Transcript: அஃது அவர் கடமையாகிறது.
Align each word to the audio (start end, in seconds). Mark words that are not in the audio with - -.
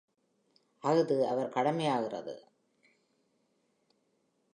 அஃது 0.83 1.27
அவர் 1.27 1.49
கடமையாகிறது. 1.49 2.35